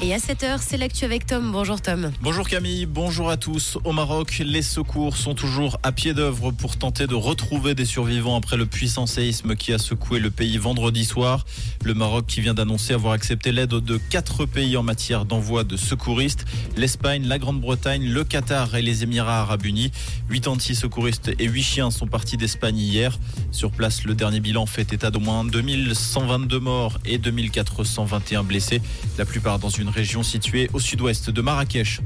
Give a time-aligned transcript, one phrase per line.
[0.00, 1.50] Et à 7h, c'est l'actu avec Tom.
[1.50, 2.12] Bonjour Tom.
[2.22, 3.78] Bonjour Camille, bonjour à tous.
[3.82, 8.36] Au Maroc, les secours sont toujours à pied d'œuvre pour tenter de retrouver des survivants
[8.36, 11.44] après le puissant séisme qui a secoué le pays vendredi soir.
[11.82, 15.76] Le Maroc qui vient d'annoncer avoir accepté l'aide de quatre pays en matière d'envoi de
[15.76, 16.44] secouristes.
[16.76, 19.90] L'Espagne, la Grande-Bretagne, le Qatar et les Émirats arabes unis.
[20.30, 23.18] 86 secouristes et 8 chiens sont partis d'Espagne hier.
[23.50, 28.80] Sur place, le dernier bilan fait état d'au moins 2122 morts et 2421 blessés.
[29.18, 32.00] La plupart dans une région située au sud-ouest de Marrakech.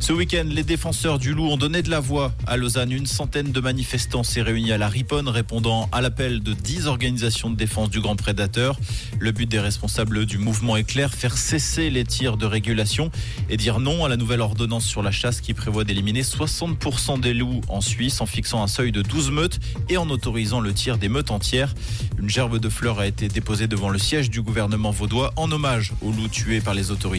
[0.00, 2.90] Ce week-end, les défenseurs du loup ont donné de la voix à Lausanne.
[2.90, 7.50] Une centaine de manifestants s'est réunis à la Riponne, répondant à l'appel de 10 organisations
[7.50, 8.78] de défense du grand prédateur.
[9.20, 13.10] Le but des responsables du mouvement est clair, faire cesser les tirs de régulation
[13.48, 17.34] et dire non à la nouvelle ordonnance sur la chasse qui prévoit d'éliminer 60% des
[17.34, 20.98] loups en Suisse en fixant un seuil de 12 meutes et en autorisant le tir
[20.98, 21.74] des meutes entières.
[22.18, 25.92] Une gerbe de fleurs a été déposée devant le siège du gouvernement vaudois en hommage
[26.02, 27.11] aux loups tués par les autorités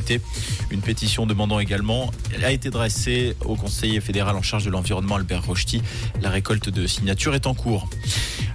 [0.71, 2.11] une pétition demandant également
[2.43, 5.81] a été dressée au conseiller fédéral en charge de l'environnement Albert Rochety.
[6.21, 7.87] La récolte de signatures est en cours.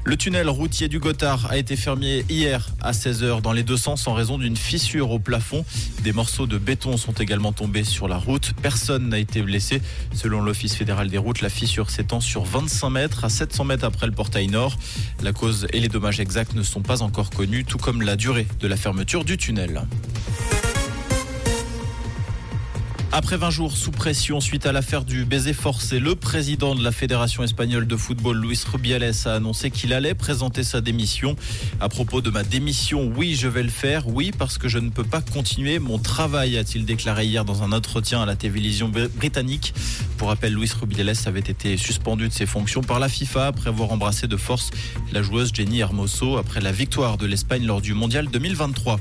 [0.05, 4.07] Le tunnel routier du Gothard a été fermé hier à 16h dans les deux sens
[4.07, 5.65] en raison d'une fissure au plafond.
[6.03, 8.53] Des morceaux de béton sont également tombés sur la route.
[8.61, 9.81] Personne n'a été blessé.
[10.13, 14.07] Selon l'Office fédéral des routes, la fissure s'étend sur 25 mètres à 700 mètres après
[14.07, 14.77] le portail nord.
[15.23, 18.47] La cause et les dommages exacts ne sont pas encore connus, tout comme la durée
[18.61, 19.83] de la fermeture du tunnel.
[23.11, 26.93] Après 20 jours sous pression suite à l'affaire du baiser forcé, le président de la
[26.93, 31.35] Fédération espagnole de football, Luis Rubiales, a annoncé qu'il allait présenter sa démission.
[31.81, 34.07] À propos de ma démission, oui, je vais le faire.
[34.09, 37.73] Oui, parce que je ne peux pas continuer mon travail, a-t-il déclaré hier dans un
[37.73, 39.73] entretien à la télévision britannique.
[40.19, 43.91] Pour rappel, Luis Rubiales avait été suspendu de ses fonctions par la FIFA après avoir
[43.91, 44.71] embrassé de force
[45.13, 49.01] la joueuse Jenny Hermoso après la victoire de l'Espagne lors du Mondial 2023.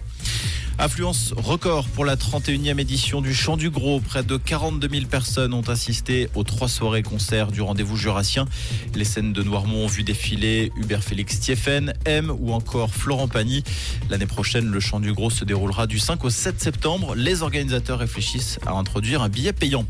[0.79, 3.99] Affluence record pour la 31e édition du Chant du Gros.
[3.99, 8.45] Près de 42 000 personnes ont assisté aux trois soirées concerts du rendez-vous jurassien.
[8.93, 13.63] Les scènes de Noirmont ont vu défiler Hubert Félix Thieffen, M ou encore Florent Pagny.
[14.11, 17.15] L'année prochaine, le Chant du Gros se déroulera du 5 au 7 septembre.
[17.15, 19.87] Les organisateurs réfléchissent à introduire un billet payant.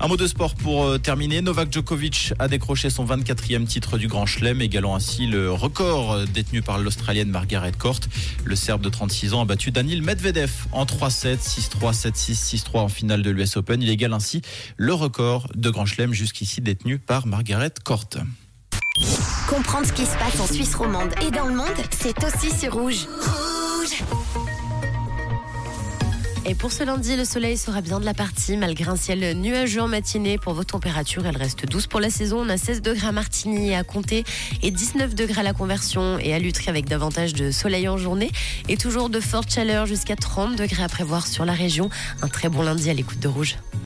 [0.00, 1.42] Un mot de sport pour euh, terminer.
[1.42, 6.24] Novak Djokovic a décroché son 24e titre du Grand Chelem, égalant ainsi le record euh,
[6.26, 8.00] détenu par l'Australienne Margaret Court.
[8.44, 12.88] Le Serbe de 36 ans a battu Danil Medvedev en 3-7, 6-3, 7-6, 6-3 en
[12.88, 13.82] finale de l'US Open.
[13.82, 14.42] Il égale ainsi
[14.76, 18.08] le record de Grand Chelem jusqu'ici détenu par Margaret Court.
[19.48, 22.74] Comprendre ce qui se passe en Suisse romande et dans le monde, c'est aussi sur
[22.74, 23.06] Rouge.
[23.06, 23.53] Rouge
[26.46, 29.80] et pour ce lundi, le soleil sera bien de la partie, malgré un ciel nuageux
[29.80, 30.36] en matinée.
[30.36, 32.40] Pour vos températures, elles restent douces pour la saison.
[32.40, 34.24] On a 16 degrés à Martigny à Comté
[34.62, 38.30] et 19 degrés à la Conversion et à Lutry avec davantage de soleil en journée.
[38.68, 41.88] Et toujours de fortes chaleurs jusqu'à 30 degrés à prévoir sur la région.
[42.20, 43.56] Un très bon lundi à l'écoute de Rouge.